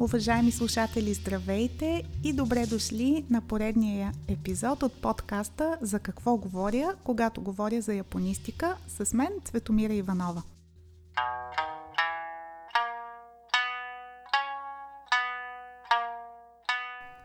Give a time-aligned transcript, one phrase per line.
[0.00, 7.40] Уважаеми слушатели, здравейте и добре дошли на поредния епизод от подкаста За какво говоря, когато
[7.40, 10.42] говоря за японистика с мен Цветомира Иванова.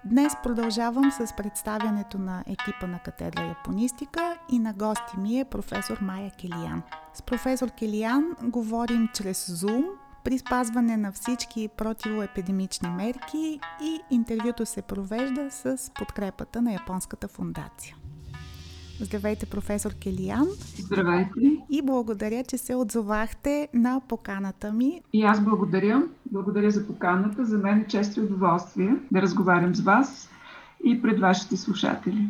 [0.05, 5.97] Днес продължавам с представянето на екипа на катедра Японистика и на гости ми е професор
[6.01, 6.83] Майя Келиян.
[7.13, 9.85] С професор Келиян говорим чрез Zoom
[10.23, 17.95] при спазване на всички противоепидемични мерки и интервюто се провежда с подкрепата на Японската фундация.
[18.99, 20.47] Здравейте, професор Келиян.
[20.77, 21.39] Здравейте.
[21.69, 25.01] И благодаря, че се отзовахте на поканата ми.
[25.13, 26.03] И аз благодаря.
[26.31, 27.45] Благодаря за поканата.
[27.45, 30.29] За мен е чест и удоволствие да разговарям с вас
[30.85, 32.27] и пред вашите слушатели.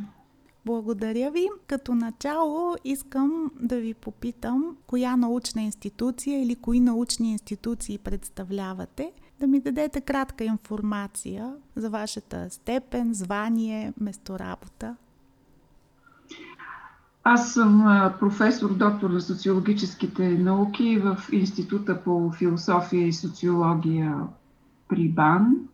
[0.65, 1.47] Благодаря ви.
[1.67, 9.11] Като начало искам да ви попитам коя научна институция или кои научни институции представлявате.
[9.39, 14.95] Да ми дадете кратка информация за вашата степен, звание, месторабота.
[17.23, 17.83] Аз съм
[18.19, 24.19] професор, доктор на социологическите науки в Института по философия и социология
[24.87, 25.67] при БАН.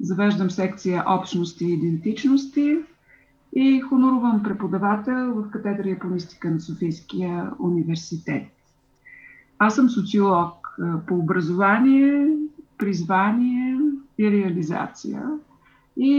[0.00, 2.76] Завеждам секция Общности и идентичности
[3.60, 8.46] и хонорувам преподавател в катедра японистика на Софийския университет.
[9.58, 12.28] Аз съм социолог по образование,
[12.76, 13.78] призвание
[14.18, 15.22] и реализация
[15.96, 16.12] и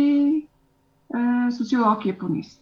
[1.16, 2.62] е, социолог и японист.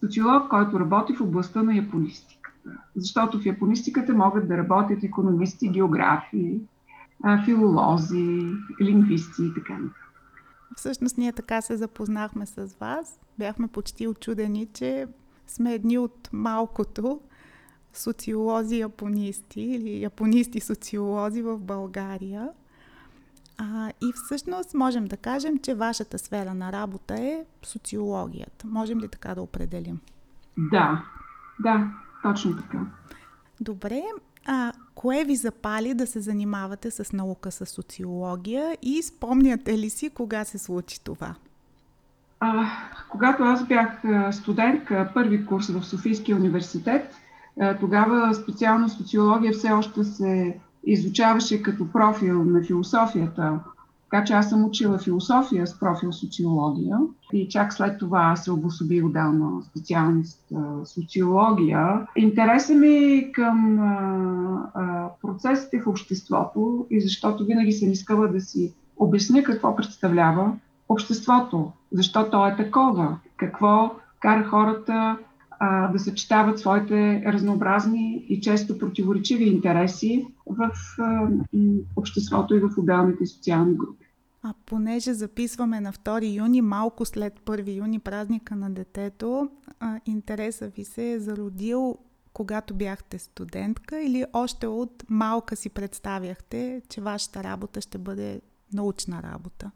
[0.00, 2.70] Социолог, който работи в областта на японистиката.
[2.96, 6.60] Защото в японистиката могат да работят економисти, географи,
[7.44, 10.09] филолози, лингвисти и така нататък.
[10.76, 13.20] Всъщност ние така се запознахме с вас.
[13.38, 15.06] Бяхме почти очудени, че
[15.46, 17.20] сме едни от малкото
[17.94, 22.48] социолози-японисти или японисти-социолози в България.
[23.58, 28.66] А, и всъщност можем да кажем, че вашата сфера на работа е социологията.
[28.66, 30.00] Можем ли така да определим?
[30.58, 31.04] Да,
[31.62, 32.86] да, точно така.
[33.60, 34.02] Добре,
[34.52, 40.10] а кое ви запали да се занимавате с наука с социология и спомняте ли си
[40.10, 41.34] кога се случи това?
[42.40, 42.66] А,
[43.10, 47.14] когато аз бях студентка, първи курс в Софийския университет,
[47.80, 53.58] тогава специално социология все още се изучаваше като профил на философията.
[54.10, 56.98] Така че аз съм учила философия с профил социология
[57.32, 60.52] и чак след това се обособи отделна специалност
[60.84, 62.06] социология.
[62.16, 63.78] Интересът ми към
[65.22, 70.52] процесите в обществото и защото винаги съм искала да си обясня какво представлява
[70.88, 75.16] обществото, защо то е такова, какво кара хората
[75.62, 81.28] а, да съчетават своите разнообразни и често противоречиви интереси в а,
[81.96, 83.99] обществото и в отделните социални групи.
[84.42, 89.50] А понеже записваме на 2 юни, малко след 1 юни, празника на детето,
[90.06, 91.98] интереса ви се е зародил
[92.32, 98.40] когато бяхте студентка или още от малка си представяхте, че вашата работа ще бъде
[98.72, 99.70] научна работа?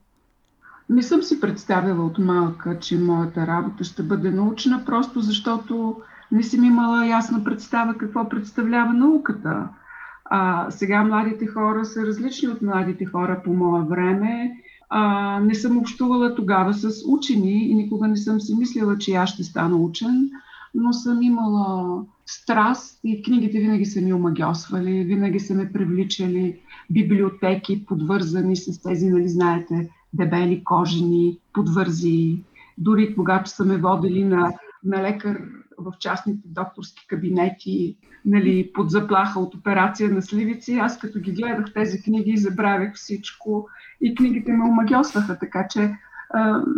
[0.88, 6.02] Не съм си представила от малка, че моята работа ще бъде научна, просто защото
[6.32, 9.68] не съм имала ясна представа какво представлява науката.
[10.24, 14.52] А, сега младите хора са различни от младите хора по мое време.
[14.88, 19.30] А, не съм общувала тогава с учени и никога не съм си мислила, че аз
[19.30, 20.30] ще стана учен,
[20.74, 27.86] но съм имала страст и книгите винаги са ми омагиосвали, винаги са ме привличали библиотеки,
[27.86, 32.42] подвързани с тези, нали знаете, дебели, кожени, подвързи.
[32.78, 34.52] Дори когато са ме водили на,
[34.84, 35.42] на лекар
[35.78, 41.72] в частните докторски кабинети, нали, под заплаха от операция на сливици, аз като ги гледах
[41.74, 43.68] тези книги, забравях всичко
[44.00, 45.96] и книгите ме омагиосваха, така че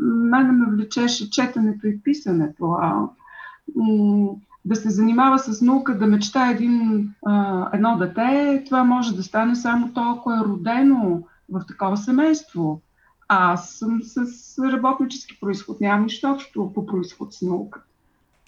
[0.02, 2.76] мене ме влечеше четенето и писането.
[2.80, 3.08] А,
[3.76, 4.34] м-
[4.64, 9.56] да се занимава с наука, да мечта един, а, едно дете, това може да стане
[9.56, 11.22] само то, ако е родено
[11.52, 12.80] в такова семейство.
[13.28, 17.82] Аз съм с работнически происход, нямам нищо общо по происход с наука.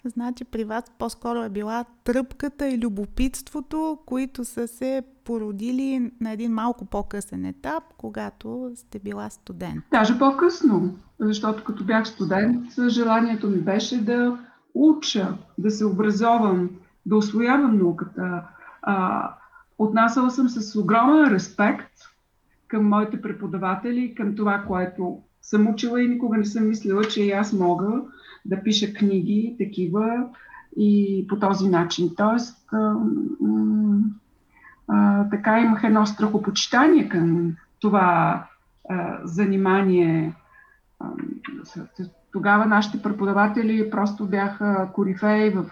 [0.05, 6.53] Значи при вас по-скоро е била тръпката и любопитството, които са се породили на един
[6.53, 9.83] малко по-късен етап, когато сте била студент.
[9.91, 14.39] Даже по-късно, защото като бях студент, желанието ми беше да
[14.73, 16.69] уча, да се образовам,
[17.05, 18.43] да освоявам науката.
[18.81, 19.29] А,
[19.77, 21.91] отнасяла съм с огромен респект
[22.67, 27.31] към моите преподаватели, към това, което съм учила и никога не съм мислила, че и
[27.31, 28.01] аз мога
[28.45, 30.29] да пиша книги такива
[30.77, 32.11] и по този начин.
[32.17, 32.93] Тоест, а,
[34.87, 38.45] а, така имах едно страхопочитание към това
[39.23, 40.35] занимание.
[42.31, 45.65] Тогава нашите преподаватели просто бяха корифеи в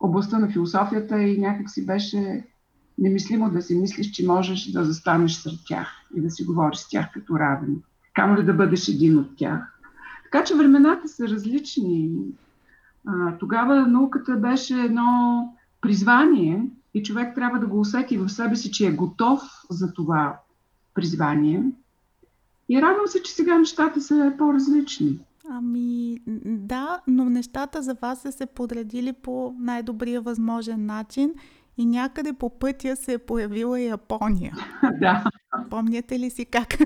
[0.00, 2.44] областта на философията и някак си беше
[2.98, 6.88] немислимо да си мислиш, че можеш да застанеш сред тях и да си говориш с
[6.88, 7.82] тях като равен.
[8.18, 9.80] Камо ли да бъдеш един от тях.
[10.24, 12.10] Така че времената са различни.
[13.06, 16.62] А, тогава науката беше едно призвание
[16.94, 20.40] и човек трябва да го усети в себе си, че е готов за това
[20.94, 21.62] призвание.
[22.68, 25.18] И радвам се, че сега нещата са по-различни.
[25.50, 31.34] Ами да, но нещата за вас са се подредили по най-добрия възможен начин
[31.78, 34.56] и някъде по пътя се е появила Япония.
[35.00, 35.24] да.
[35.70, 36.78] Помняте ли си как,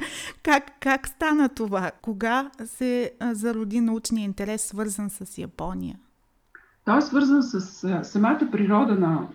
[0.43, 1.91] как, как стана това?
[2.03, 5.99] Кога се зароди научния интерес, свързан с Япония?
[6.85, 7.61] Той е свързан с
[8.05, 9.27] самата природа на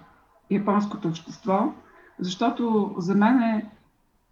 [0.51, 1.73] японското общество,
[2.19, 3.69] защото за мен е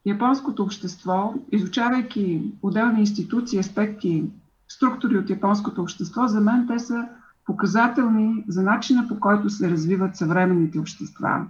[0.05, 4.23] японското общество, изучавайки отделни институции, аспекти,
[4.67, 7.07] структури от японското общество, за мен те са
[7.45, 11.45] показателни за начина по който се развиват съвременните общества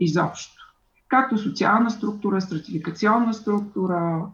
[0.00, 0.62] изобщо.
[1.08, 4.26] Както социална структура, стратификационна структура,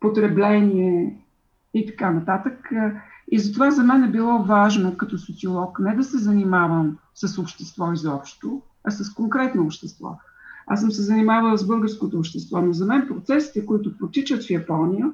[0.00, 1.16] потребление
[1.74, 2.70] и така нататък.
[3.30, 7.92] И затова за мен е било важно като социолог не да се занимавам с общество
[7.92, 10.18] изобщо, а с конкретно общество.
[10.66, 15.12] Аз съм се занимавала с българското общество, но за мен процесите, които протичат в Япония,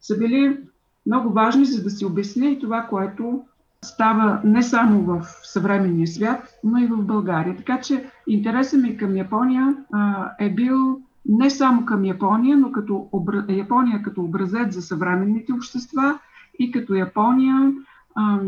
[0.00, 0.58] са били
[1.06, 3.44] много важни, за да си обясня и това, което
[3.84, 7.56] става не само в съвременния свят, но и в България.
[7.56, 13.08] Така че интересът ми към Япония а, е бил не само към Япония, но като
[13.12, 13.44] обра...
[13.48, 16.18] Япония като образец за съвременните общества
[16.58, 17.72] и като Япония
[18.14, 18.38] а,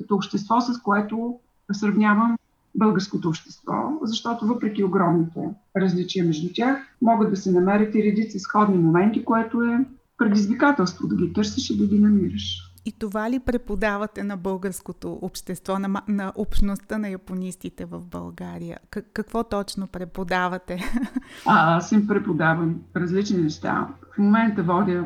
[0.00, 1.38] като общество, с което
[1.72, 2.36] сравнявам
[2.74, 5.40] българското общество, защото въпреки огромните
[5.76, 9.86] различия между тях, могат да се намерят и редици сходни моменти, което е
[10.18, 12.73] предизвикателство да ги търсиш и да ги намираш.
[12.86, 18.78] И това ли преподавате на българското общество, на, на общността на японистите в България?
[18.90, 20.78] К- какво точно преподавате?
[21.46, 23.88] А, аз им преподавам различни неща.
[24.14, 25.04] В момента водя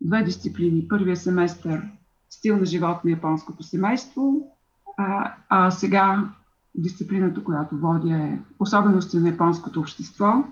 [0.00, 0.88] две дисциплини.
[0.88, 1.82] Първия семестър
[2.30, 4.56] стил на живот на японското семейство,
[4.96, 6.28] а, а сега
[6.74, 10.44] дисциплината, която водя е особености на японското общество.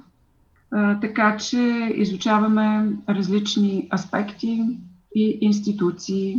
[0.71, 4.79] А, така че изучаваме различни аспекти
[5.17, 6.37] и институции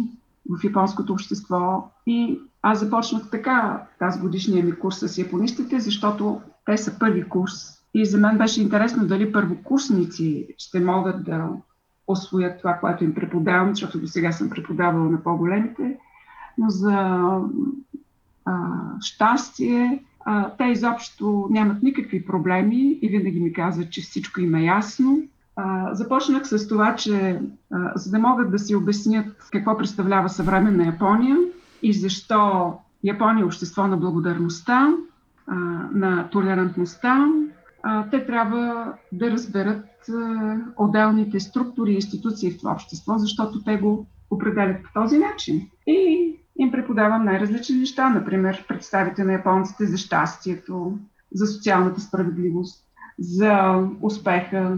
[0.50, 1.92] в японското общество.
[2.08, 7.54] И аз започнах така тази годишния ми курс с японистите, защото те са първи курс.
[7.94, 11.50] И за мен беше интересно дали първокурсници ще могат да
[12.08, 15.98] освоят това, което им преподавам, защото до сега съм преподавала на по-големите.
[16.58, 16.94] Но за
[18.46, 18.70] а,
[19.02, 24.64] щастие, а, те изобщо нямат никакви проблеми и винаги ми казват, че всичко им е
[24.64, 25.22] ясно
[25.92, 27.42] започнах с това, че
[27.96, 31.38] за да могат да си обяснят какво представлява съвременна Япония
[31.84, 32.74] и защо
[33.04, 34.94] Япония е общество на благодарността,
[35.92, 37.28] на толерантността,
[38.12, 39.86] те трябва да разберат
[40.78, 45.70] отделните структури и институции в това общество, защото те го определят по този начин.
[45.88, 50.98] И им преподавам най-различни неща, например представите на японците за щастието,
[51.34, 52.84] за социалната справедливост,
[53.20, 54.78] за успеха,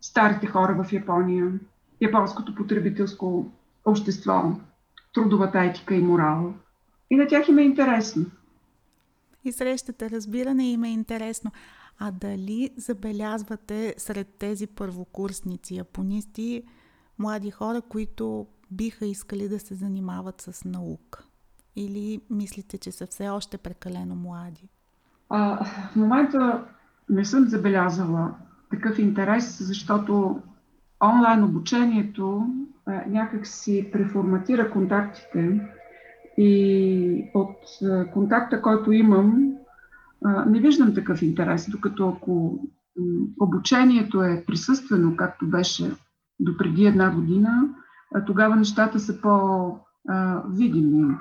[0.00, 1.52] старите хора в Япония,
[2.00, 3.46] японското потребителско
[3.84, 4.52] общество,
[5.14, 6.54] трудовата етика и морал.
[7.10, 8.26] И на тях им е интересно.
[9.44, 11.50] И срещата разбиране им е интересно.
[11.98, 16.62] А дали забелязвате сред тези първокурсници, японисти,
[17.18, 21.24] млади хора, които биха искали да се занимават с наука?
[21.76, 24.68] Или мислите, че са все още прекалено млади?
[25.28, 26.64] А, в момента
[27.08, 28.34] не съм забелязала
[28.70, 30.42] такъв интерес, защото
[31.04, 32.46] онлайн обучението
[32.88, 35.60] е, някак си преформатира контактите
[36.38, 39.52] и от е, контакта, който имам,
[40.26, 42.60] е, не виждам такъв интерес, докато ако
[43.40, 45.90] обучението е присъствено, както беше
[46.40, 47.74] до преди една година,
[48.26, 51.14] тогава нещата са по-видими.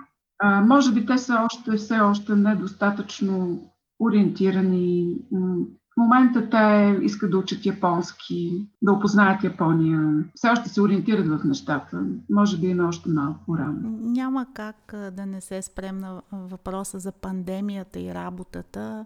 [0.64, 3.62] Може би те са още, все още недостатъчно
[4.00, 5.66] ориентирани, в
[5.98, 10.24] момента те искат да учат японски, да опознаят Япония.
[10.36, 12.06] Все още се ориентират в нещата.
[12.30, 13.98] Може би има още малко рано.
[14.02, 19.06] Няма как да не се спрем на въпроса за пандемията и работата.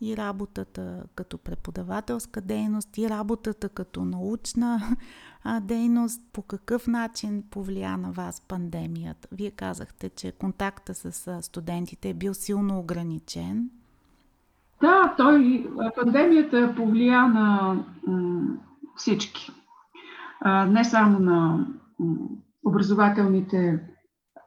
[0.00, 4.96] И работата като преподавателска дейност, и работата като научна
[5.62, 6.22] дейност.
[6.32, 9.28] По какъв начин повлия на вас пандемията?
[9.32, 13.70] Вие казахте, че контакта с студентите е бил силно ограничен.
[14.80, 15.66] Да, той,
[15.96, 17.76] пандемията повлия на
[18.96, 19.50] всички.
[20.68, 21.66] не само на
[22.64, 23.80] образователните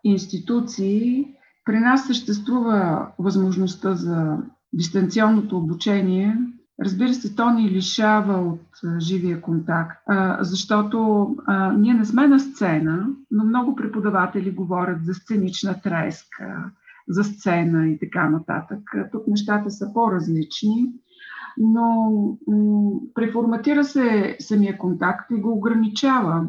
[0.04, 1.28] институции,
[1.66, 4.38] при нас съществува възможността за
[4.74, 6.38] дистанционното обучение.
[6.82, 8.62] Разбира се, то ни лишава от
[9.00, 9.98] живия контакт,
[10.40, 11.28] защото
[11.78, 16.72] ние не сме на сцена, но много преподаватели говорят за сценична треска,
[17.12, 18.80] за сцена и така нататък.
[19.12, 20.94] Тук нещата са по-различни,
[21.58, 22.38] но
[23.14, 26.48] преформатира се самия контакт и го ограничава.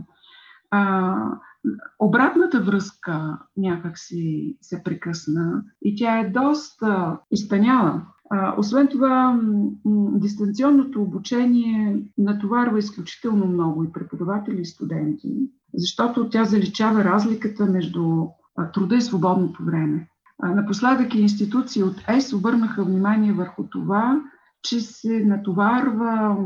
[1.98, 8.02] Обратната връзка някак си се прекъсна и тя е доста изтъняла.
[8.56, 9.40] Освен това,
[10.14, 18.26] дистанционното обучение натоварва изключително много и преподаватели и студенти, защото тя заличава разликата между
[18.74, 20.08] труда и свободното време.
[20.42, 24.20] Напоследък и институции от ЕС обърнаха внимание върху това,
[24.62, 26.36] че се натоварва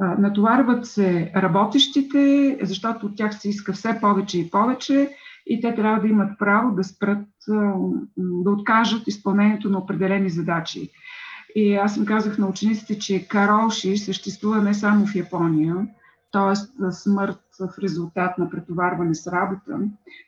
[0.00, 5.10] Натоварват се работещите, защото от тях се иска все повече и повече
[5.46, 7.26] и те трябва да имат право да спрат,
[8.16, 10.90] да откажат изпълнението на определени задачи.
[11.56, 15.74] И аз им казах на учениците, че кароши съществува не само в Япония,
[16.34, 16.90] т.е.
[16.90, 19.78] смърт в резултат на претоварване с работа.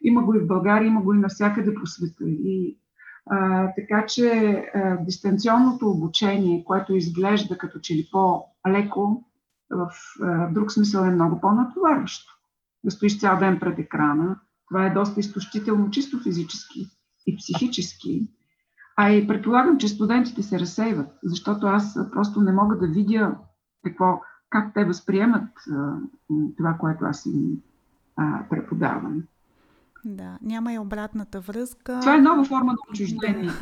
[0.02, 2.24] Има го и в България, има го и навсякъде по света.
[2.24, 2.78] И,
[3.30, 4.30] а, така че
[4.74, 9.24] а, дистанционното обучение, което изглежда като че ли по-леко,
[9.70, 9.90] в
[10.22, 12.32] а, друг смисъл е много по-натоварващо.
[12.84, 16.86] Да стоиш цял ден пред екрана, това е доста изтощително, чисто физически
[17.26, 18.28] и психически.
[18.96, 23.38] А и предполагам, че студентите се разсейват, защото аз просто не мога да видя
[23.84, 25.96] какво, как те възприемат а,
[26.56, 27.62] това, което аз им
[28.16, 29.22] а, преподавам.
[30.04, 32.00] Да, няма и обратната връзка.
[32.00, 33.50] Това е нова форма на отчуждение.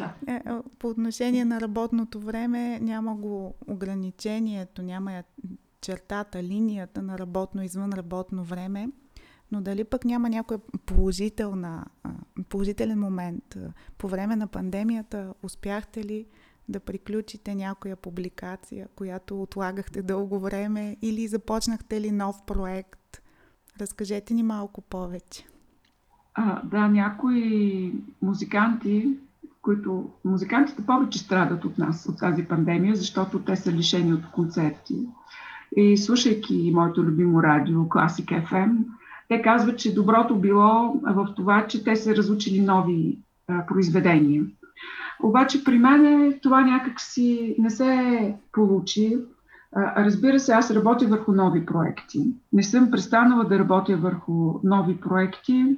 [0.26, 0.42] Е, е,
[0.78, 5.22] по отношение на работното време няма го ограничението, няма
[5.80, 8.88] чертата, линията на работно извън работно време,
[9.52, 10.56] но дали пък няма някой
[12.48, 13.56] положителен момент
[13.98, 16.26] по време на пандемията, успяхте ли
[16.68, 23.22] да приключите някоя публикация, която отлагахте дълго време или започнахте ли нов проект?
[23.80, 25.46] Разкажете ни малко повече.
[26.34, 27.92] А, да, някои
[28.22, 29.08] музиканти,
[29.62, 30.10] които...
[30.24, 35.06] Музикантите повече страдат от нас, от тази пандемия, защото те са лишени от концерти.
[35.76, 38.76] И слушайки моето любимо радио, Classic FM,
[39.28, 43.18] те казват, че доброто било в това, че те са разучили нови
[43.48, 44.44] а, произведения.
[45.22, 49.18] Обаче при мен това някак си не се получи.
[49.76, 52.26] Разбира се, аз работя върху нови проекти.
[52.52, 55.76] Не съм престанала да работя върху нови проекти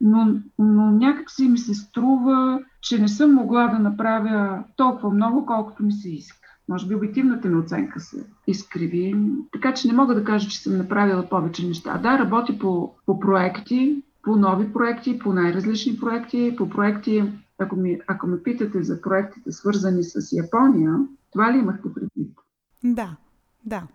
[0.00, 5.46] но, но някак си ми се струва, че не съм могла да направя толкова много,
[5.46, 6.48] колкото ми се иска.
[6.68, 9.16] Може би обективната ми оценка се изкриви.
[9.52, 11.98] Така че не мога да кажа, че съм направила повече неща.
[11.98, 17.24] Да, работя по, по проекти, по нови проекти, по най-различни проекти, по проекти,
[17.58, 20.94] ако, ми, ако ме питате за проектите свързани с Япония,
[21.32, 22.38] това ли имахте предвид?
[22.84, 23.16] Да,
[23.64, 23.86] да.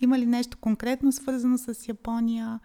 [0.00, 2.60] Има ли нещо конкретно свързано с Япония?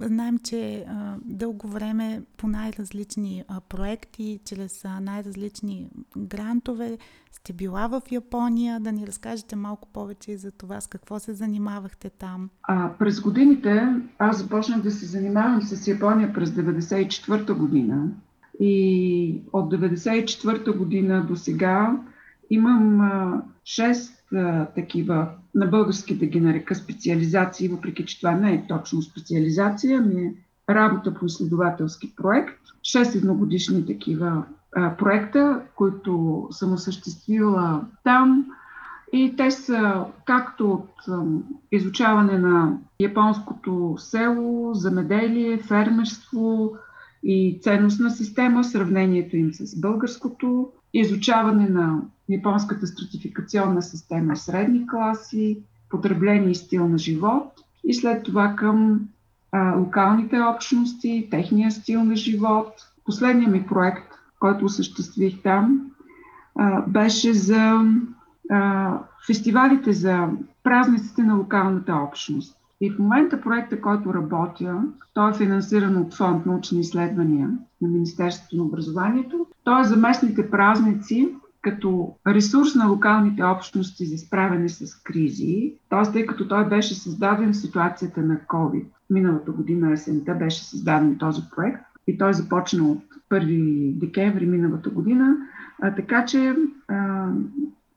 [0.00, 0.86] Знаем, че
[1.24, 6.98] дълго време по най-различни проекти, чрез най-различни грантове
[7.32, 8.80] сте била в Япония.
[8.80, 12.50] Да ни разкажете малко повече за това, с какво се занимавахте там.
[12.62, 18.08] А, през годините аз започнах да се занимавам с Япония през 1994 година.
[18.60, 21.96] И от 1994 година до сега
[22.50, 28.54] имам а, 6 а, такива на български да ги нарека специализации, въпреки че това не
[28.54, 30.34] е точно специализация, ми е
[30.70, 32.58] работа по изследователски проект.
[32.82, 34.44] Шест едногодишни такива
[34.76, 38.46] а, проекта, които съм осъществила там.
[39.12, 40.90] И те са както от
[41.72, 46.72] изучаване на японското село, замеделие, фермерство
[47.22, 55.58] и ценностна система, сравнението им с българското, изучаване на японската стратификационна система средни класи,
[55.90, 57.52] потребление и стил на живот
[57.84, 59.00] и след това към
[59.52, 62.72] а, локалните общности, техния стил на живот.
[63.04, 65.90] Последният ми проект, който осъществих там,
[66.54, 67.84] а, беше за
[68.50, 68.92] а,
[69.26, 70.28] фестивалите за
[70.62, 72.57] празниците на локалната общност.
[72.80, 74.82] И в момента проекта, който работя,
[75.14, 79.46] той е финансиран от фонд научни изследвания на Министерството на образованието.
[79.64, 86.12] Той е за местните празници като ресурс на локалните общности за справяне с кризи, т.е.
[86.12, 88.84] тъй като той беше създаден в ситуацията на COVID.
[89.10, 95.36] Миналата година есента беше създаден този проект и той започна от 1 декември миналата година,
[95.82, 96.56] а, така че
[96.88, 97.28] а,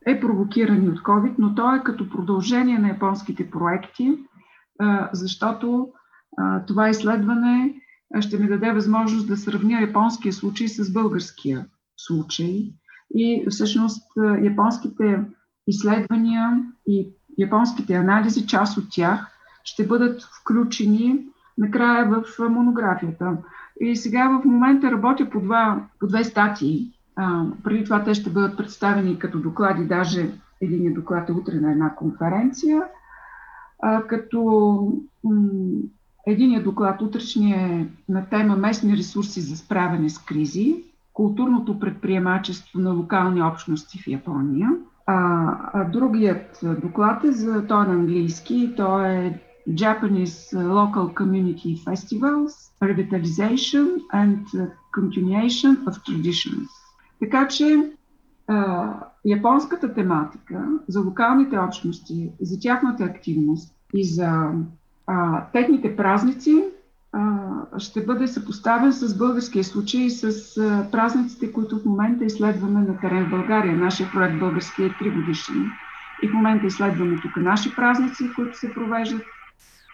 [0.06, 4.18] е провокиран от COVID, но той е като продължение на японските проекти,
[5.12, 5.88] защото
[6.66, 7.74] това изследване
[8.20, 12.72] ще ми даде възможност да сравня японския случай с българския случай.
[13.14, 14.02] И всъщност
[14.42, 15.24] японските
[15.66, 19.26] изследвания и японските анализи, част от тях,
[19.64, 21.26] ще бъдат включени
[21.58, 23.36] накрая в монографията.
[23.80, 26.92] И сега в момента работя по, два, по две статии.
[27.16, 31.72] А, преди това те ще бъдат представени като доклади, даже един доклад е утре на
[31.72, 32.82] една конференция,
[33.82, 34.42] а, като
[35.24, 35.82] м-
[36.26, 42.92] единият доклад утрешния е на тема местни ресурси за справяне с кризи, културното предприемачество на
[42.92, 44.70] локални общности в Япония.
[45.06, 45.16] А,
[45.72, 52.52] а другият доклад е за той е на английски, той е Japanese Local Community Festivals,
[52.82, 54.42] Revitalization and
[54.98, 56.68] Continuation of Traditions.
[57.20, 57.92] Така че
[58.46, 58.94] а,
[59.24, 64.50] японската тематика за локалните общности, за тяхната активност и за
[65.06, 66.64] а, техните празници
[67.12, 67.48] а,
[67.78, 73.26] ще бъде съпоставен с българския случай, с а, празниците, които в момента изследваме на терен
[73.26, 73.76] в България.
[73.76, 75.64] Нашия проект Български е 3 годишни.
[76.22, 79.22] И в момента изследваме тук наши празници, които се провеждат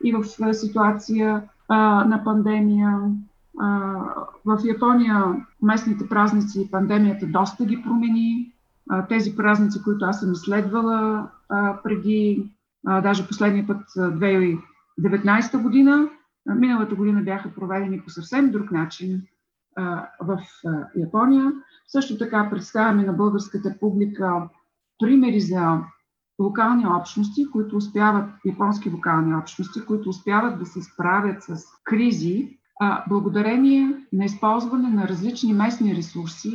[0.05, 3.01] и в ситуация а, на пандемия.
[3.61, 3.69] А,
[4.45, 5.25] в Япония
[5.63, 8.53] местните празници пандемията доста ги промени.
[9.09, 11.30] Тези празници, които аз съм изследвала
[11.85, 12.52] преди,
[12.85, 16.09] даже последния път 2019 година,
[16.47, 19.23] миналата година бяха проведени по съвсем друг начин
[20.21, 20.40] в
[20.97, 21.52] Япония.
[21.88, 24.49] Също така представяме на българската публика
[24.99, 25.80] примери за
[26.38, 32.59] локални общности, които успяват, японски локални общности, които успяват да се справят с кризи,
[33.09, 36.55] благодарение на използване на различни местни ресурси.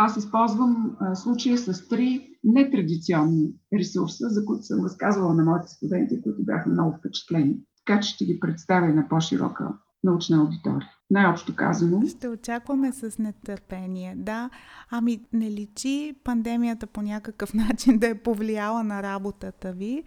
[0.00, 6.22] Аз използвам а, случая с три нетрадиционни ресурса, за които съм разказвала на моите студенти,
[6.22, 7.56] които бяха много впечатлени.
[7.86, 9.68] Така че ще ги представя на по-широка
[10.04, 10.90] научна аудитория.
[11.10, 12.02] Най-общо казано.
[12.08, 14.14] Ще очакваме с нетърпение.
[14.16, 14.50] Да,
[14.90, 20.04] ами не личи пандемията по някакъв начин да е повлияла на работата ви.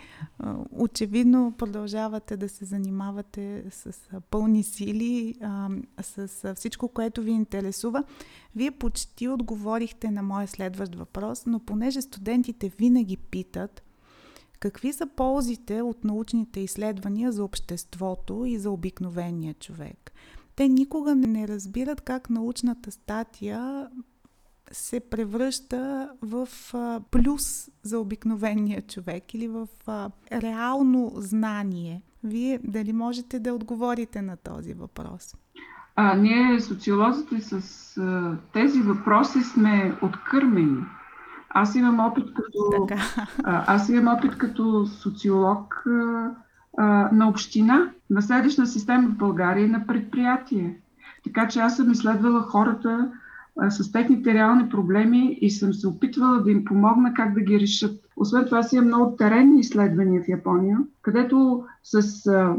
[0.71, 5.35] Очевидно продължавате да се занимавате с пълни сили,
[6.01, 8.03] с всичко, което ви интересува.
[8.55, 13.83] Вие почти отговорихте на моя следващ въпрос, но понеже студентите винаги питат,
[14.61, 20.11] Какви са ползите от научните изследвания за обществото и за обикновения човек?
[20.55, 23.87] Те никога не разбират как научната статия
[24.71, 26.47] се превръща в
[27.11, 29.67] плюс за обикновения човек или в
[30.31, 32.01] реално знание.
[32.23, 35.35] Вие дали можете да отговорите на този въпрос?
[35.95, 40.83] А, ние, социолозите, с тези въпроси сме откърмени.
[41.53, 43.01] Аз имам опит като, така.
[43.43, 45.83] аз имам опит като социолог
[46.77, 50.79] а, на община, на следваща система в България и на предприятие.
[51.23, 53.11] Така че аз съм изследвала хората
[53.59, 57.59] а, с техните реални проблеми и съм се опитвала да им помогна как да ги
[57.59, 58.01] решат.
[58.17, 62.55] Освен това, си имам много теренни изследвания в Япония, където с а,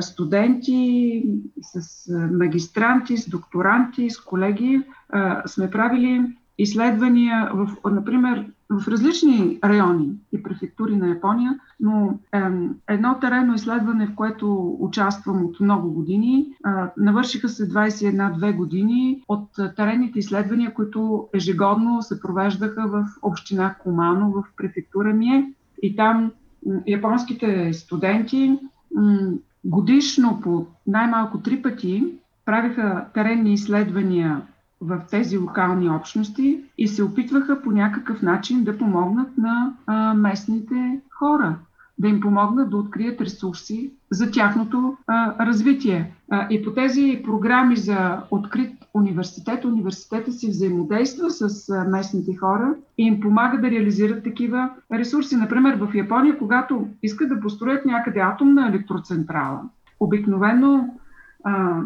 [0.00, 1.24] студенти,
[1.62, 10.10] с магистранти, с докторанти, с колеги а, сме правили изследвания, в, например, в различни райони
[10.32, 12.40] и префектури на Япония, но е,
[12.88, 19.48] едно теренно изследване, в което участвам от много години, е, навършиха се 21-2 години от
[19.76, 25.52] теренните изследвания, които ежегодно се провеждаха в община Комано, в префектура ми е.
[25.82, 26.32] И там
[26.86, 28.58] японските студенти
[29.64, 32.04] годишно по най-малко три пъти
[32.44, 34.42] правиха теренни изследвания
[34.80, 41.00] в тези локални общности и се опитваха по някакъв начин да помогнат на а, местните
[41.10, 41.56] хора,
[41.98, 46.12] да им помогнат да открият ресурси за тяхното а, развитие.
[46.30, 52.74] А, и по тези програми за открит университет, университета си взаимодейства с а, местните хора
[52.98, 55.36] и им помага да реализират такива ресурси.
[55.36, 59.60] Например, в Япония, когато искат да построят някъде атомна електроцентрала,
[60.00, 60.94] обикновено
[61.44, 61.80] а,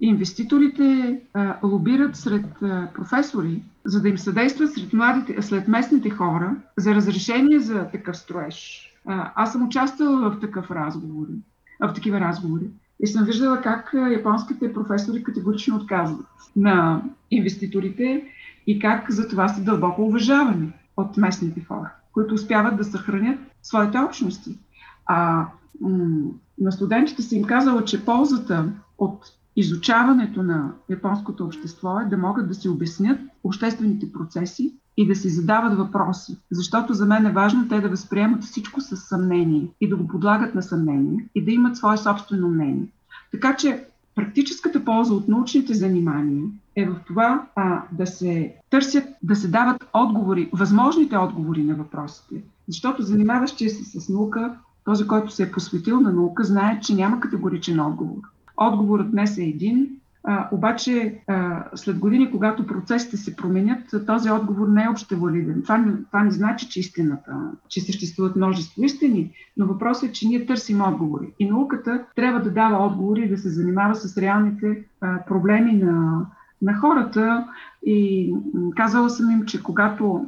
[0.00, 6.56] инвеститорите а, лобират сред а, професори, за да им съдействат сред, младите, след местните хора
[6.76, 8.88] за разрешение за такъв строеж.
[9.06, 11.26] А, аз съм участвала в такъв разговор,
[11.80, 18.24] в такива разговори и съм виждала как японските професори категорично отказват на инвеститорите
[18.66, 23.98] и как за това са дълбоко уважавани от местните хора, които успяват да съхранят своите
[23.98, 24.58] общности.
[25.06, 25.46] А
[25.80, 32.16] м- на студентите си им казала, че ползата от изучаването на японското общество е да
[32.16, 36.36] могат да си обяснят обществените процеси и да си задават въпроси.
[36.50, 40.54] Защото за мен е важно те да възприемат всичко с съмнение и да го подлагат
[40.54, 42.86] на съмнение и да имат свое собствено мнение.
[43.32, 46.44] Така че практическата полза от научните занимания
[46.76, 52.42] е в това а, да се търсят, да се дават отговори, възможните отговори на въпросите.
[52.68, 57.20] Защото занимаващия се с наука, този, който се е посветил на наука, знае, че няма
[57.20, 58.22] категоричен отговор.
[58.60, 59.88] Отговорът днес е един,
[60.24, 65.62] а, обаче, а, след години, когато процесите се променят, този отговор не е общо валиден.
[65.62, 70.46] Това, това не значи, че истината, че съществуват множество истини, но въпросът е, че ние
[70.46, 71.26] търсим отговори.
[71.38, 76.26] И науката трябва да дава отговори и да се занимава с реалните а, проблеми на
[76.62, 77.46] на хората
[77.86, 78.32] и
[78.76, 80.26] казала съм им, че когато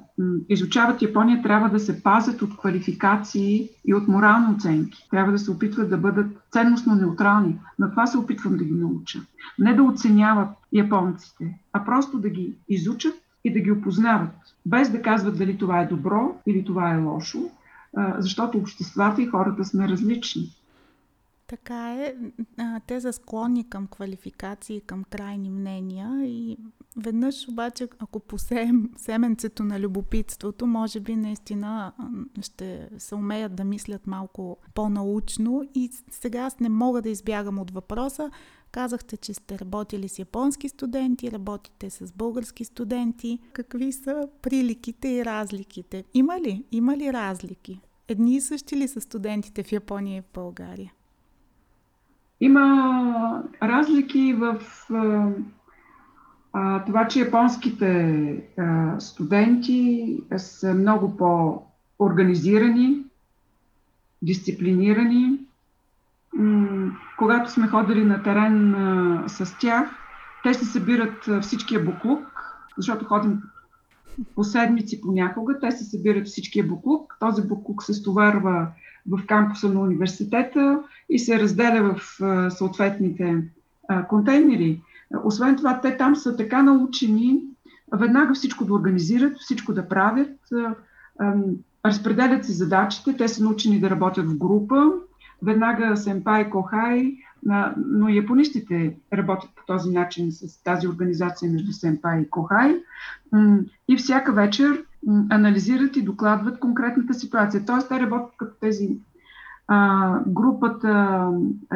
[0.49, 5.09] изучават Япония, трябва да се пазят от квалификации и от морални оценки.
[5.11, 7.59] Трябва да се опитват да бъдат ценностно неутрални.
[7.79, 9.21] На това се опитвам да ги науча.
[9.59, 13.15] Не да оценяват японците, а просто да ги изучат
[13.45, 14.31] и да ги опознават,
[14.67, 17.39] без да казват дали това е добро или това е лошо,
[18.19, 20.51] защото обществата и хората сме различни.
[21.51, 22.15] Така е.
[22.87, 26.57] Те са склонни към квалификации, към крайни мнения и
[26.97, 31.93] веднъж обаче, ако посеем семенцето на любопитството, може би наистина
[32.43, 37.71] ще се умеят да мислят малко по-научно и сега аз не мога да избягам от
[37.71, 38.31] въпроса.
[38.73, 43.39] Казахте, че сте работили с японски студенти, работите с български студенти.
[43.53, 46.05] Какви са приликите и разликите?
[46.15, 46.65] Има ли?
[46.73, 47.81] Има ли разлики?
[48.09, 50.93] Едни и същи ли са студентите в Япония и в България?
[52.41, 54.57] Има разлики в
[56.53, 63.05] а, това, че японските а, студенти са много по-организирани,
[64.23, 65.39] дисциплинирани.
[66.35, 69.91] М- когато сме ходили на терен а, с тях,
[70.43, 72.27] те се събират всичкия буклук,
[72.79, 73.43] защото ходим
[74.35, 77.17] по седмици понякога, те се събират всичкия буклук.
[77.21, 78.69] Този буклук се стоварва
[79.09, 83.43] в кампуса на университета и се разделя в съответните
[84.09, 84.83] контейнери.
[85.25, 87.43] Освен това, те там са така научени
[87.93, 90.39] веднага всичко да организират, всичко да правят,
[91.87, 94.93] разпределят си задачите, те са научени да работят в група,
[95.43, 97.13] веднага Сенпай, Кохай,
[97.77, 102.77] но японистите работят по този начин с тази организация между Сенпай и Кохай
[103.89, 104.85] и всяка вечер
[105.31, 107.65] анализират и докладват конкретната ситуация.
[107.67, 108.99] Тоест, те работят като тези
[109.69, 111.23] а, групата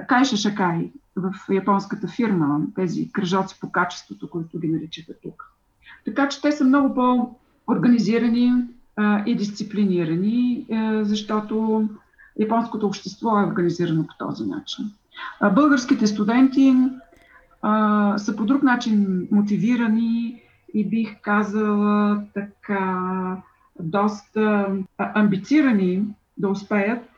[0.09, 5.53] Кайша Шакай в японската фирма, тези кръжоци по качеството, които ги наричате тук.
[6.05, 8.53] Така че те са много по-организирани
[8.97, 11.89] а, и дисциплинирани, а, защото
[12.41, 14.85] японското общество е организирано по този начин.
[15.41, 16.77] А, българските студенти
[17.63, 20.43] а, са по друг начин мотивирани
[20.75, 23.37] и бих казала така
[23.81, 26.05] доста амбицирани
[26.39, 27.11] да успеят,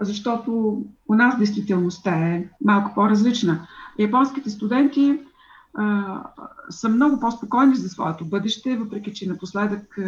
[0.00, 3.66] защото у нас действителността е малко по-различна.
[3.98, 5.18] Японските студенти
[6.70, 9.98] са много по-спокойни за своето бъдеще, въпреки че напоследък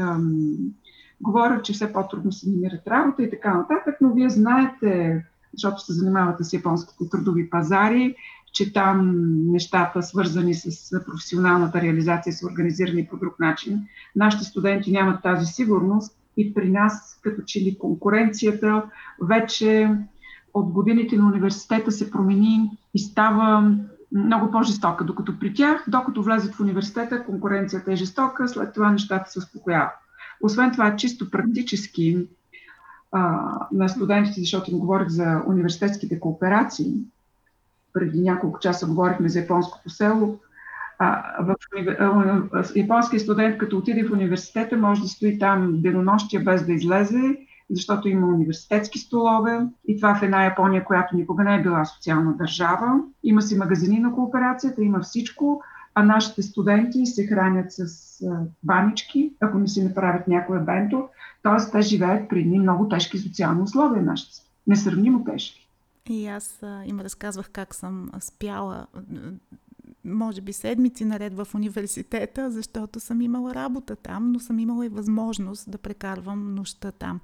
[1.21, 5.23] говорят, че все по-трудно се намират работа и така нататък, но вие знаете,
[5.57, 8.15] защото се занимавате с японските трудови пазари,
[8.53, 9.13] че там
[9.53, 13.83] нещата, свързани с професионалната реализация, са организирани по друг начин.
[14.17, 18.83] Нашите студенти нямат тази сигурност и при нас, като че ли конкуренцията
[19.23, 19.91] вече
[20.55, 23.77] от годините на университета се промени и става
[24.13, 29.31] много по-жестока, докато при тях, докато влезат в университета, конкуренцията е жестока, след това нещата
[29.31, 29.93] се успокояват.
[30.43, 32.27] Освен това, чисто практически
[33.15, 36.95] а, на студентите, защото им говорих за университетските кооперации,
[37.93, 40.39] преди няколко часа говорихме за японското село.
[40.99, 41.55] А, в,
[41.99, 47.37] а, японския студент, като отиде в университета, може да стои там денонощия без да излезе,
[47.71, 52.33] защото има университетски столове и това в една Япония, която никога не е била социална
[52.33, 53.01] държава.
[53.23, 55.63] Има си магазини на кооперацията, има всичко,
[55.95, 57.87] а нашите студенти се хранят с
[58.63, 61.09] банички, ако не си направят някое бенто.
[61.43, 61.71] Т.е.
[61.71, 64.41] те живеят при едни много тежки социални условия, нашите.
[64.67, 65.69] Несравнимо тежки.
[66.09, 68.87] И аз им разказвах как съм спяла,
[70.05, 74.89] може би седмици наред в университета, защото съм имала работа там, но съм имала и
[74.89, 77.21] възможност да прекарвам нощта там.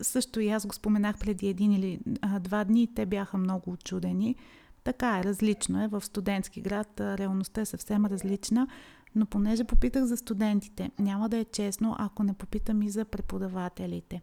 [0.00, 4.36] Също и аз го споменах преди един или а, два дни, те бяха много очудени.
[4.84, 5.88] Така е, различно е.
[5.88, 8.66] В студентски град реалността е съвсем различна,
[9.14, 14.22] но понеже попитах за студентите, няма да е честно, ако не попитам и за преподавателите.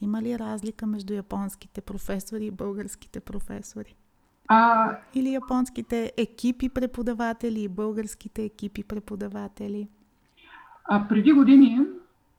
[0.00, 3.96] Има ли разлика между японските професори и българските професори?
[4.48, 4.90] А...
[5.14, 9.88] Или японските екипи преподаватели и българските екипи преподаватели?
[10.84, 11.80] А преди години,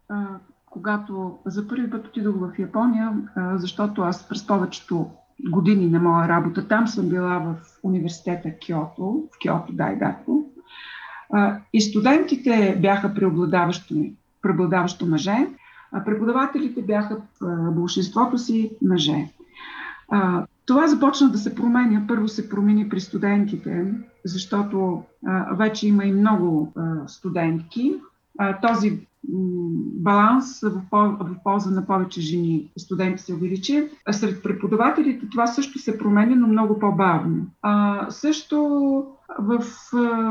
[0.09, 0.27] а,
[0.65, 5.11] когато за първи път отидох в Япония, а, защото аз през повечето
[5.49, 10.45] години на моя работа там съм била в университета Киото, в Киото Дайдато,
[11.73, 13.95] и студентите бяха преобладаващо,
[14.41, 15.47] преобладаващо мъже,
[15.91, 17.21] а преподавателите бяха
[17.71, 19.27] большинството си мъже.
[20.65, 22.05] Това започна да се променя.
[22.07, 23.93] Първо се промени при студентите,
[24.25, 25.03] защото
[25.57, 26.73] вече има и много
[27.07, 27.95] студентки.
[28.61, 29.07] Този
[30.07, 30.81] баланс в,
[31.43, 33.89] полза на повече жени студенти се увеличи.
[34.11, 37.45] Сред преподавателите това също се променя, но много по-бавно.
[37.61, 39.05] А, също
[39.39, 39.63] в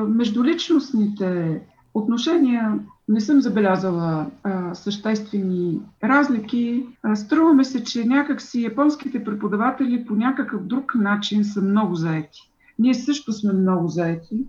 [0.08, 1.60] междуличностните
[1.94, 6.86] отношения не съм забелязала а, съществени разлики.
[7.02, 12.50] А, струваме се, че някакси японските преподаватели по някакъв друг начин са много заети.
[12.78, 14.46] Ние също сме много заети,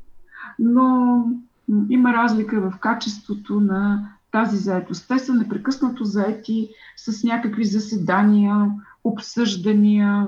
[0.60, 1.24] но
[1.90, 5.08] има разлика в качеството на тази заетост.
[5.08, 8.72] Те са непрекъснато заети с някакви заседания,
[9.04, 10.28] обсъждания,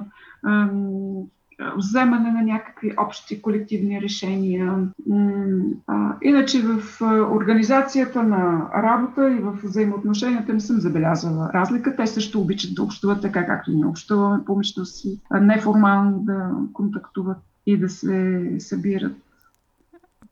[1.78, 4.88] вземане на някакви общи колективни решения.
[6.22, 11.96] Иначе в организацията на работа и в взаимоотношенията не съм забелязала разлика.
[11.96, 17.78] Те също обичат да общуват така, както ние общуваме помежду си, неформално да контактуват и
[17.78, 19.14] да се събират.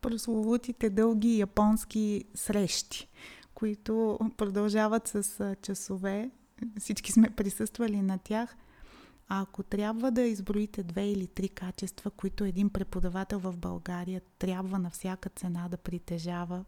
[0.01, 3.09] Прословутите дълги японски срещи
[3.57, 6.31] които продължават с часове.
[6.79, 8.55] Всички сме присъствали на тях.
[9.29, 14.79] А ако трябва да изброите две или три качества, които един преподавател в България трябва
[14.79, 16.65] на всяка цена да притежава,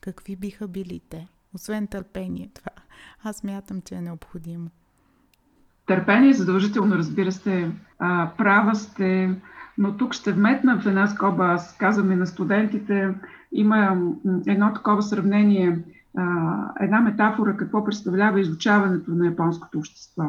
[0.00, 1.28] какви биха били те?
[1.54, 2.72] Освен търпение, това
[3.22, 4.70] аз мятам, че е необходимо.
[5.86, 7.70] Търпение е задължително, разбира се.
[7.98, 9.40] А, права сте,
[9.78, 11.44] но тук ще вметна в една скоба.
[11.44, 13.14] Аз казвам и на студентите,
[13.52, 13.96] има
[14.46, 15.78] едно такова сравнение–
[16.80, 20.24] една метафора какво представлява изучаването на японското общество.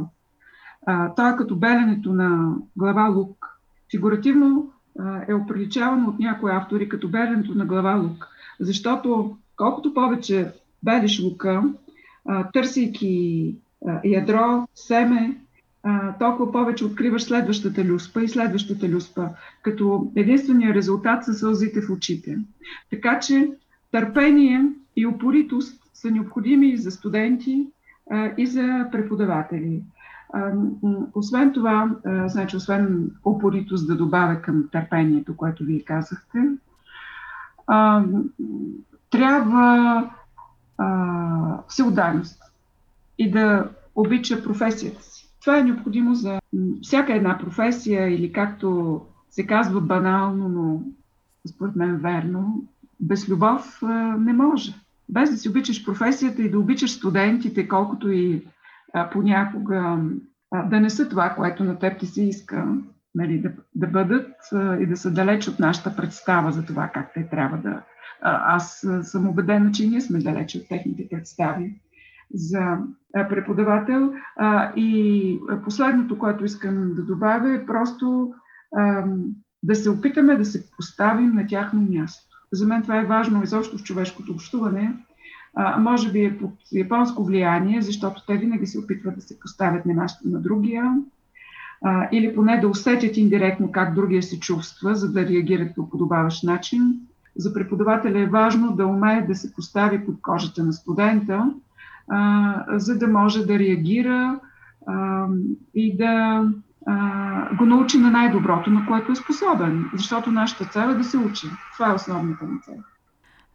[0.85, 3.57] А, то е като беленето на глава лук.
[3.91, 4.71] Фигуративно
[5.27, 8.27] е оприличавано от някои автори като беленето на глава лук,
[8.59, 10.51] защото колкото повече
[10.83, 11.63] белиш лука,
[12.53, 13.55] търсейки
[14.03, 15.37] ядро, семе,
[16.19, 19.29] толкова повече откриваш следващата люспа и следващата люспа,
[19.61, 22.37] като единствения резултат са сълзите в очите.
[22.89, 23.51] Така че
[23.91, 24.65] търпение
[24.95, 27.67] и упоритост са необходими за студенти
[28.37, 29.83] и за преподаватели.
[31.13, 36.39] Освен това, значи, освен упоритост да добавя към търпението, което вие казахте,
[39.09, 40.09] трябва
[40.77, 42.41] а, всеударност
[43.17, 45.22] и да обича професията си.
[45.43, 46.39] Това е необходимо за
[46.81, 50.81] всяка една професия или както се казва банално, но
[51.49, 52.67] според мен верно,
[52.99, 53.81] без любов
[54.19, 54.73] не може.
[55.09, 58.47] Без да си обичаш професията и да обичаш студентите, колкото и
[59.11, 59.99] понякога
[60.69, 62.67] да не са това, което на теб ти се иска,
[63.15, 64.31] нали, да, да бъдат
[64.79, 67.81] и да са далеч от нашата представа за това как те трябва да.
[68.21, 71.75] Аз съм убедена, че ние сме далеч от техните представи
[72.33, 72.77] за
[73.29, 74.13] преподавател.
[74.75, 78.33] И последното, което искам да добавя е просто
[79.63, 82.35] да се опитаме да се поставим на тяхно място.
[82.51, 84.93] За мен това е важно изобщо в човешкото общуване.
[85.55, 89.85] А, може би е под японско влияние, защото те винаги се опитват да се поставят
[89.85, 90.97] на място на другия,
[91.81, 96.43] а, или поне да усетят индиректно как другия се чувства, за да реагират по подобаващ
[96.43, 96.99] начин.
[97.35, 101.53] За преподавателя е важно да умее да се постави под кожата на студента,
[102.07, 104.39] а, за да може да реагира
[104.87, 105.27] а,
[105.75, 106.43] и да
[106.85, 109.89] а, го научи на най-доброто, на което е способен.
[109.93, 111.47] Защото нашата цел е да се учи.
[111.73, 112.75] Това е основната ни цел.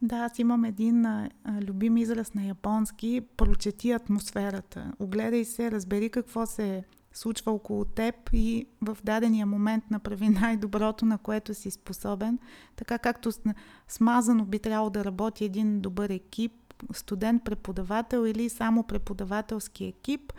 [0.03, 1.29] Да, аз имам един а,
[1.69, 3.21] любим израз на японски.
[3.37, 4.93] Прочети атмосферата.
[4.99, 11.19] Огледай се, разбери какво се случва около теб и в дадения момент направи най-доброто, на
[11.19, 12.39] което си способен.
[12.77, 13.31] Така както
[13.89, 16.53] смазано би трябвало да работи един добър екип,
[16.93, 20.33] студент, преподавател или само преподавателски екип.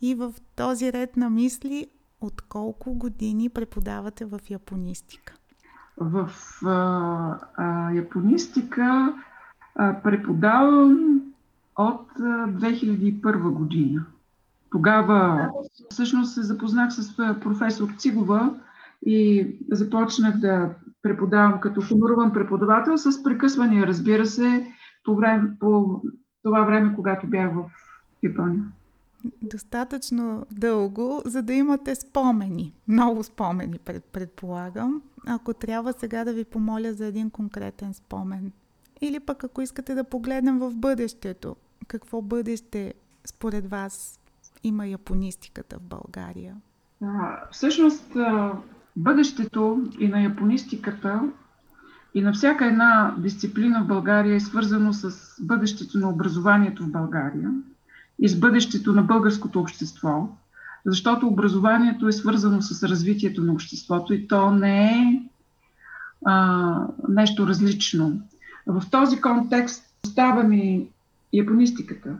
[0.00, 1.86] И в този ред на мисли
[2.20, 5.34] от колко години преподавате в японистика?
[5.96, 6.30] В
[6.66, 9.14] а, а, японистика
[9.74, 11.20] а, преподавам
[11.76, 14.04] от а, 2001 година.
[14.70, 15.48] Тогава
[15.90, 18.54] всъщност се запознах с професор Цигова
[19.06, 20.70] и започнах да
[21.02, 24.66] преподавам като хуморуван преподавател с прекъсвания, разбира се,
[25.04, 26.02] по, време, по
[26.42, 27.70] това време, когато бях в
[28.22, 28.64] Япония
[29.42, 32.74] достатъчно дълго, за да имате спомени.
[32.88, 35.02] Много спомени, пред, предполагам.
[35.26, 38.52] Ако трябва сега да ви помоля за един конкретен спомен,
[39.00, 44.20] или пък ако искате да погледнем в бъдещето, какво бъдеще според вас
[44.62, 46.56] има японистиката в България?
[47.02, 48.16] А, всъщност,
[48.96, 51.32] бъдещето и на японистиката
[52.14, 57.50] и на всяка една дисциплина в България е свързано с бъдещето на образованието в България
[58.18, 60.28] и с бъдещето на българското общество,
[60.86, 65.22] защото образованието е свързано с развитието на обществото и то не е
[66.26, 68.20] а, нещо различно.
[68.66, 70.88] В този контекст става ми
[71.32, 72.16] японистиката,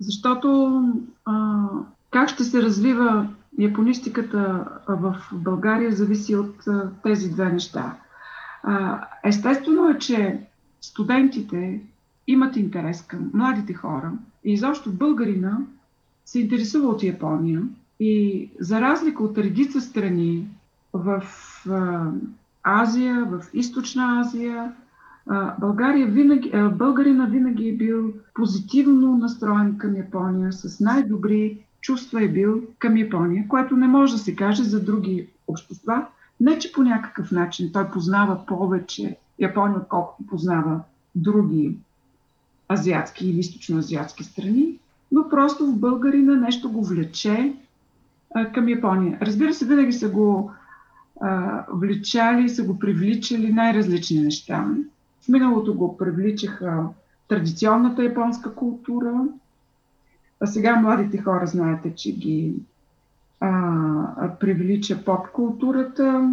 [0.00, 0.80] защото
[1.24, 1.64] а,
[2.10, 6.64] как ще се развива японистиката в България зависи от
[7.02, 7.96] тези две неща.
[9.24, 10.40] Естествено е, че
[10.80, 11.80] студентите
[12.26, 14.12] имат интерес към младите хора
[14.44, 15.58] и изобщо българина
[16.24, 17.62] се интересува от Япония.
[18.00, 20.48] И за разлика от редица страни
[20.92, 21.22] в
[22.62, 24.72] Азия, в Източна Азия,
[25.60, 32.62] България винаги, българина винаги е бил позитивно настроен към Япония, с най-добри чувства е бил
[32.78, 36.06] към Япония, което не може да се каже за други общества.
[36.40, 40.80] Не, че по някакъв начин той познава повече Япония, отколкото познава
[41.14, 41.76] други
[42.72, 44.78] азиатски или източно-азиатски страни,
[45.12, 47.56] но просто в българина нещо го влече
[48.34, 49.18] а, към Япония.
[49.22, 50.52] Разбира се, винаги са го
[51.20, 54.68] а, влечали, са го привличали най-различни неща.
[55.20, 56.88] В миналото го привличаха
[57.28, 59.24] традиционната японска култура,
[60.40, 62.54] а сега младите хора знаете, че ги
[63.40, 66.32] а, привлича поп-културата.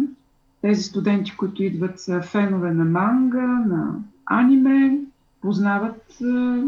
[0.60, 3.94] Тези студенти, които идват са фенове на манга, на
[4.26, 4.98] аниме,
[5.40, 6.62] познават а,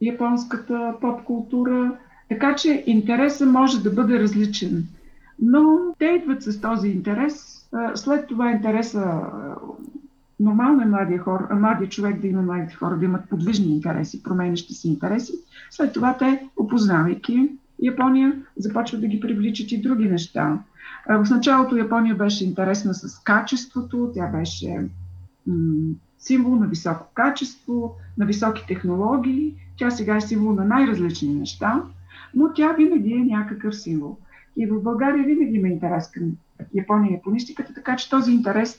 [0.00, 1.92] японската поп-култура.
[2.28, 4.84] Така че интересът може да бъде различен.
[5.42, 7.68] Но те идват с този интерес.
[7.94, 9.22] След това интереса
[10.40, 14.74] Нормално е младия, хор, младия човек да има младите хора да имат подвижни интереси, променящи
[14.74, 15.32] си интереси.
[15.70, 17.50] След това те, опознавайки
[17.82, 20.58] Япония, започват да ги привличат и други неща.
[21.08, 24.88] В началото Япония беше интересна с качеството, тя беше
[25.46, 29.54] м- символ на високо качество, на високи технологии.
[29.76, 31.82] Тя сега е символ на най-различни неща,
[32.34, 34.16] но тя винаги е някакъв символ.
[34.56, 36.22] И в България винаги има интерес към
[36.74, 38.78] Япония и японистиката, така че този интерес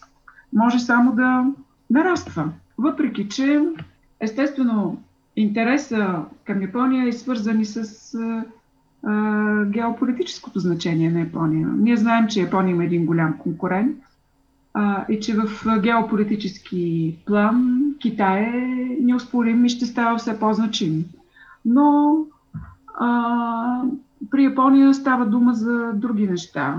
[0.53, 1.45] може само да
[1.89, 2.51] нараства.
[2.77, 3.61] Въпреки, че
[4.19, 5.03] естествено
[5.35, 8.15] интереса към Япония е свързан и с
[9.65, 11.67] геополитическото значение на Япония.
[11.67, 13.97] Ние знаем, че Япония има един голям конкурент
[14.73, 21.05] а, и че в геополитически план Китай е неоспорим и ще става все по-значим.
[21.65, 22.17] Но
[22.99, 23.83] а,
[24.29, 26.77] при Япония става дума за други неща,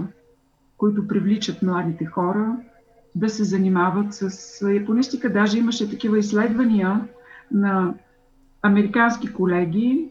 [0.77, 2.57] които привличат младите хора
[3.15, 4.31] да се занимават с
[4.75, 5.33] японистика.
[5.33, 7.01] Даже имаше такива изследвания
[7.51, 7.95] на
[8.63, 10.09] американски колеги,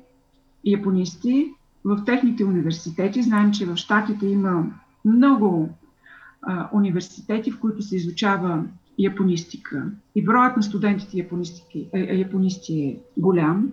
[0.66, 1.54] японисти,
[1.90, 3.24] в техните университети.
[3.24, 4.66] Знаем, че в Штатите има
[5.06, 5.70] много
[6.42, 8.64] а, университети, в които се изучава
[9.00, 9.92] японистика.
[10.16, 11.18] И броят на студентите
[11.94, 13.72] японисти е голям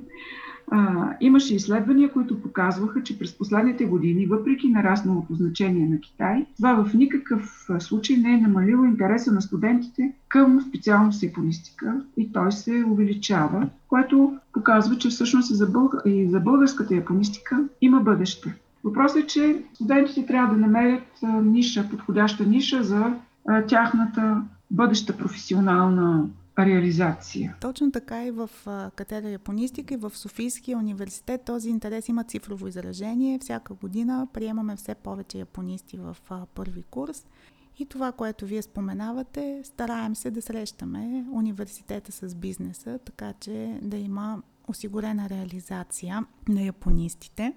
[0.70, 6.84] а, имаше изследвания, които показваха, че през последните години, въпреки нарасналото значение на Китай, това
[6.84, 12.84] в никакъв случай не е намалило интереса на студентите към специалност японистика и той се
[12.88, 15.94] увеличава, което показва, че всъщност и за, бълг...
[16.06, 18.54] и за българската японистика има бъдеще.
[18.84, 23.12] Въпросът е, че студентите трябва да намерят ниша, подходяща ниша за
[23.68, 26.26] тяхната бъдеща професионална
[26.58, 27.56] реализация.
[27.60, 28.50] Точно така и в
[28.96, 33.38] катедра японистика и в Софийския университет този интерес има цифрово изражение.
[33.38, 36.16] Всяка година приемаме все повече японисти в
[36.54, 37.26] първи курс.
[37.78, 43.96] И това, което вие споменавате, стараем се да срещаме университета с бизнеса, така че да
[43.96, 47.52] има осигурена реализация на японистите.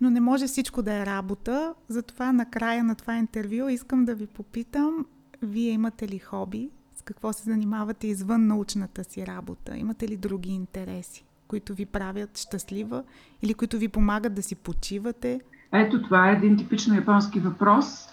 [0.00, 4.26] Но не може всичко да е работа, затова накрая на това интервю искам да ви
[4.26, 5.06] попитам,
[5.42, 6.70] вие имате ли хоби,
[7.00, 9.76] с какво се занимавате извън научната си работа?
[9.76, 13.02] Имате ли други интереси, които ви правят щастлива
[13.42, 15.40] или които ви помагат да си почивате?
[15.72, 18.08] Ето това е един типично японски въпрос,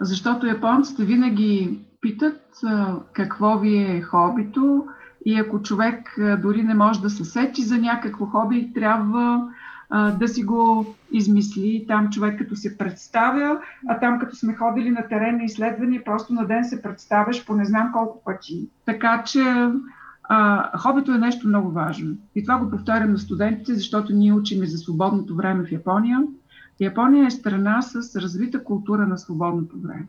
[0.00, 2.40] защото японците винаги питат
[3.12, 4.86] какво ви е хобито
[5.26, 9.48] и ако човек дори не може да се сети за някакво хоби, трябва
[10.18, 11.84] да си го измисли.
[11.88, 16.46] Там човек като се представя, а там като сме ходили на теренни изследвания, просто на
[16.46, 18.68] ден се представяш по не знам колко пъти.
[18.84, 19.68] Така че
[20.28, 22.16] а, хобито е нещо много важно.
[22.34, 26.22] И това го повтарям на студентите, защото ние учим за свободното време в Япония.
[26.80, 30.06] Япония е страна с развита култура на свободното време,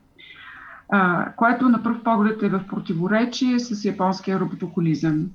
[0.90, 5.30] а, което на пръв поглед е в противоречие с японския роботоколизъм.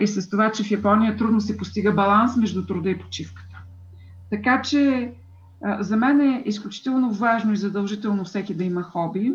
[0.00, 3.58] И с това, че в Япония трудно се постига баланс между труда и почивката.
[4.30, 5.12] Така че
[5.80, 9.34] за мен е изключително важно и задължително всеки да има хоби.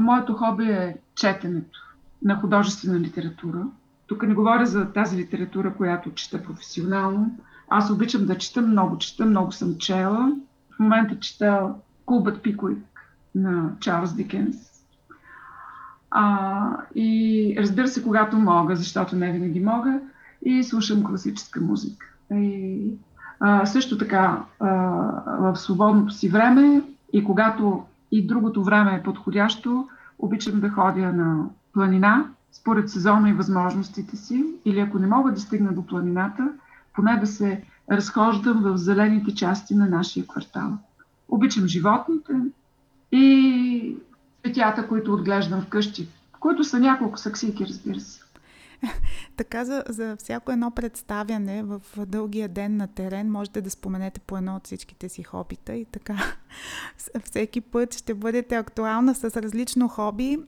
[0.00, 1.78] Моето хоби е четенето
[2.22, 3.66] на художествена литература.
[4.06, 7.38] Тук не говоря за тази литература, която чета професионално.
[7.68, 10.32] Аз обичам да чета, много чета, много съм чела.
[10.76, 11.68] В момента чета
[12.06, 12.78] Клубът Пикуик
[13.34, 14.56] на Чарлз Дикенс.
[16.16, 20.00] А, и разбира се, когато мога, защото не винаги мога,
[20.44, 22.06] и слушам класическа музика.
[22.30, 22.90] И,
[23.40, 24.70] а, също така, а,
[25.38, 29.88] в свободното си време и когато и другото време е подходящо,
[30.18, 35.40] обичам да ходя на планина, според сезона и възможностите си, или ако не мога да
[35.40, 36.48] стигна до планината,
[36.94, 40.78] поне да се разхождам в зелените части на нашия квартал.
[41.28, 42.32] Обичам животните
[43.12, 43.96] и
[44.44, 46.08] цветята, които отглеждам вкъщи,
[46.40, 48.20] които са няколко саксийки, разбира се.
[49.36, 54.36] Така за, за всяко едно представяне в дългия ден на терен можете да споменете по
[54.36, 56.16] едно от всичките си хобита и така
[57.24, 60.38] всеки път ще бъдете актуална с различно хоби.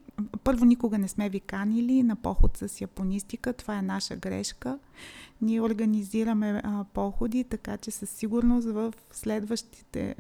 [0.44, 3.52] Първо, никога не сме ви канили на поход с японистика.
[3.52, 4.78] Това е наша грешка.
[5.42, 10.14] Ние организираме а, походи, така че със сигурност в следващите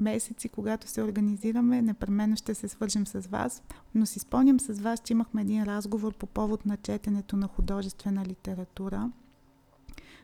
[0.00, 3.62] месеци, когато се организираме, непременно ще се свържем с вас.
[3.94, 8.26] Но си спомням с вас, че имахме един разговор по повод на четенето на художествена
[8.26, 9.10] литература.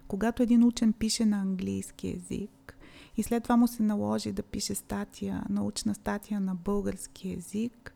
[0.08, 2.76] Когато един учен пише на английски язик
[3.16, 7.94] и след това му се наложи да пише статия, научна статия на български язик,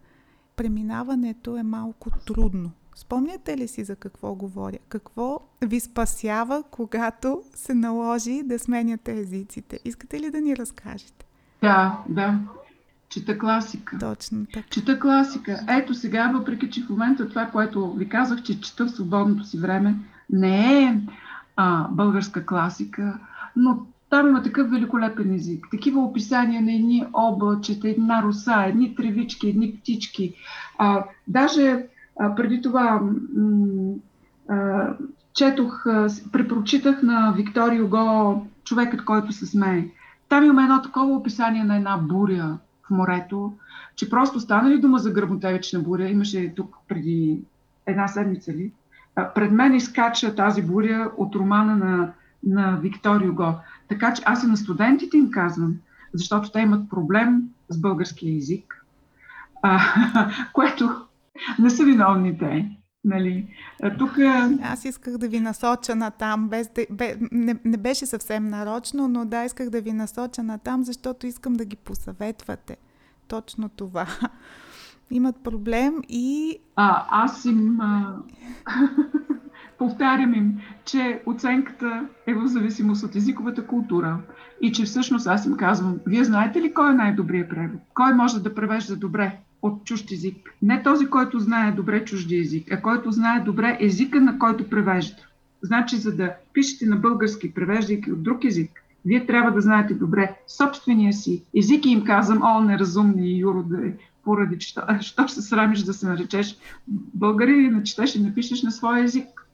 [0.57, 2.70] преминаването е малко трудно.
[2.96, 4.78] Спомняте ли си за какво говоря?
[4.88, 9.80] Какво ви спасява, когато се наложи да сменяте езиците?
[9.84, 11.26] Искате ли да ни разкажете?
[11.63, 12.39] Да, да.
[13.09, 13.99] Чета класика.
[13.99, 14.69] Точно така.
[14.71, 15.61] Чета класика.
[15.69, 19.59] Ето сега, въпреки че в момента това, което ви казах, че чета в свободното си
[19.59, 19.95] време,
[20.31, 21.01] не е
[21.57, 23.19] а, българска класика,
[23.57, 25.67] но там има такъв великолепен език.
[25.71, 30.35] Такива описания на едни облачета, една роса, едни тревички, едни птички.
[30.79, 31.87] А, даже
[32.21, 33.01] а, преди това
[33.37, 33.95] м-
[34.49, 34.89] а,
[35.35, 39.85] четох, а, препрочитах на Викторио Го човекът, който се смее.
[40.29, 43.53] Там има едно такова описание на една буря в морето,
[43.97, 47.41] че просто стана ли дума за гръмотевична буря, имаше тук преди
[47.87, 48.72] една седмица ли,
[49.35, 52.12] пред мен изкача тази буря от романа на,
[52.45, 53.55] на Виктор Юго.
[53.89, 55.74] Така че аз и на студентите им казвам,
[56.14, 58.85] защото те имат проблем с българския език,
[59.62, 59.81] а,
[60.53, 60.91] което
[61.59, 62.78] не са виновни те.
[63.09, 63.47] Нали?
[63.99, 64.19] Тук...
[64.63, 69.09] Аз исках да ви насоча на там, без да, бе, не, не беше съвсем нарочно,
[69.09, 72.77] но да, исках да ви насоча на там, защото искам да ги посъветвате.
[73.29, 74.07] Точно това.
[75.11, 76.59] Имат проблем и...
[76.77, 77.81] А, аз им...
[77.81, 78.17] А...
[79.79, 84.19] повтарям им, че оценката е в зависимост от езиковата култура
[84.61, 87.81] и че всъщност аз им казвам, вие знаете ли кой е най-добрият превод?
[87.95, 89.39] Кой може да превежда добре?
[89.63, 90.55] От чужд език.
[90.63, 95.17] Не този, който знае добре чужди език, а който знае добре езика, на който превежда.
[95.63, 98.71] Значи, за да пишете на български, превеждайки от друг език,
[99.05, 103.93] вие трябва да знаете добре собствения си език и им казвам, о, неразумни юроди,
[104.25, 106.57] поради че, що се срамиш да се наречеш
[107.15, 109.47] българин и начетеш и напишеш на своя език.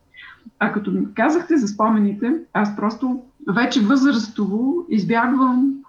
[0.58, 5.83] А като ми казахте за спомените, аз просто вече възрастово избягвам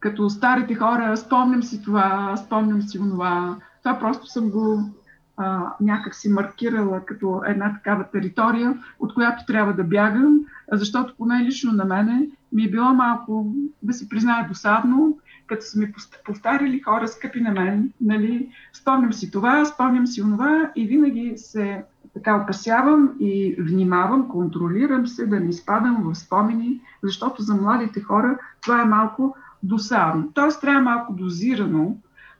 [0.00, 3.56] като старите хора, спомням си това, спомням си това.
[3.82, 4.90] Това просто съм го
[5.36, 10.40] а, някак маркирала като една такава територия, от която трябва да бягам,
[10.72, 15.78] защото поне лично на мене ми е било малко, да си призная, досадно, като са
[15.78, 15.92] ми
[16.24, 21.84] повтаряли хора скъпи на мен, нали, спомням си това, спомням си онова и винаги се
[22.14, 28.38] така опасявам и внимавам, контролирам се да не изпадам в спомени, защото за младите хора
[28.62, 30.30] това е малко досадно.
[30.34, 31.96] Тоест трябва малко дозирано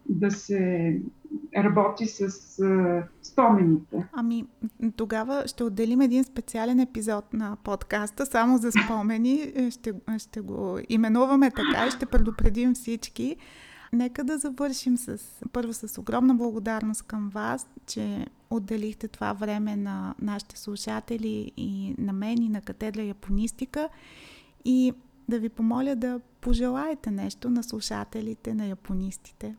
[0.09, 0.97] да се
[1.57, 4.09] работи с uh, спомените.
[4.13, 4.45] Ами,
[4.97, 9.53] тогава ще отделим един специален епизод на подкаста само за спомени.
[9.71, 13.37] Ще, ще го именуваме така и ще предупредим всички.
[13.93, 15.19] Нека да завършим с,
[15.53, 22.13] първо с огромна благодарност към вас, че отделихте това време на нашите слушатели и на
[22.13, 23.89] мен и на катедра Японистика.
[24.65, 24.93] И
[25.31, 29.55] да ви помоля да пожелаете нещо на слушателите, на японистите.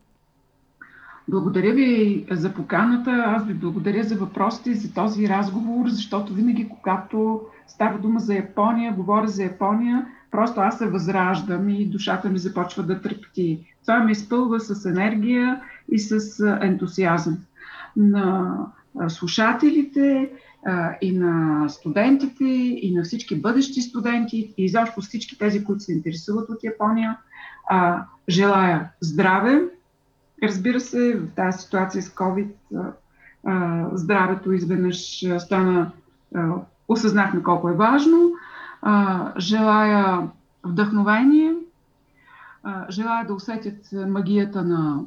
[1.27, 3.23] Благодаря ви за поканата.
[3.27, 8.33] Аз ви благодаря за въпросите и за този разговор, защото винаги, когато става дума за
[8.35, 13.75] Япония, говоря за Япония, просто аз се възраждам и душата ми започва да трепти.
[13.81, 15.61] Това ме изпълва с енергия
[15.91, 17.37] и с ентусиазъм.
[17.97, 18.55] На
[19.07, 20.31] слушателите
[21.01, 22.45] и на студентите,
[22.81, 27.17] и на всички бъдещи студенти, и изобщо всички тези, които се интересуват от Япония.
[28.29, 29.61] Желая здраве.
[30.43, 32.47] Разбира се, в тази ситуация с COVID
[33.93, 35.91] здравето изведнъж стана,
[36.87, 38.31] осъзнахме колко е важно.
[39.37, 40.29] Желая
[40.63, 41.53] вдъхновение,
[42.89, 45.03] желая да усетят магията на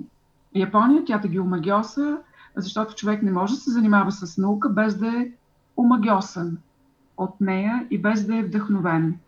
[0.54, 2.18] Япония, тя да ги омагиоса,
[2.56, 5.28] защото човек не може да се занимава с наука без да е
[5.76, 6.58] омагиосан
[7.16, 9.18] от нея и без да е вдъхновен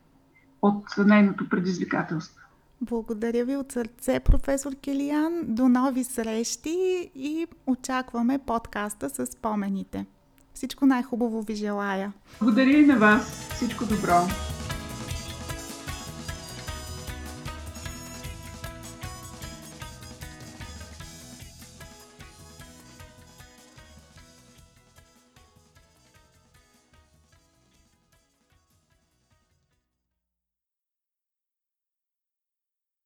[0.63, 2.43] от нейното предизвикателство.
[2.81, 5.43] Благодаря ви от сърце, професор Килиян.
[5.45, 10.07] До нови срещи и очакваме подкаста с спомените.
[10.55, 12.13] Всичко най-хубаво ви желая.
[12.41, 13.49] Благодаря и на вас.
[13.55, 14.56] Всичко добро.